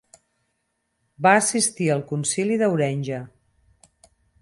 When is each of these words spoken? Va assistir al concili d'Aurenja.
Va 1.27 1.35
assistir 1.43 1.91
al 1.99 2.03
concili 2.15 2.61
d'Aurenja. 2.65 3.25